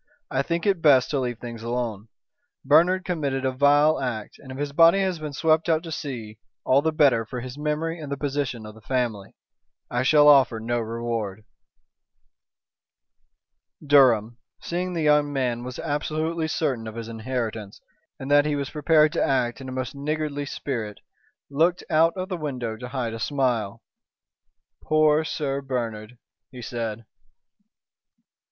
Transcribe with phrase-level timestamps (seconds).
[0.31, 2.07] "I think it is best to leave things alone.
[2.65, 6.39] Bernard committed a vile act, and if his body has been swept out to sea
[6.65, 9.35] all the better for his memory and the position of the family.
[9.91, 11.43] I shall offer no reward."
[13.85, 17.79] Durham, seeing the young man was absolutely certain of his inheritance,
[18.19, 20.99] and that he was prepared to act in a most niggardly spirit,
[21.51, 23.83] looked out of the window to hide a smile.
[24.83, 26.17] "Poor Sir Bernard,"
[26.49, 27.05] he said.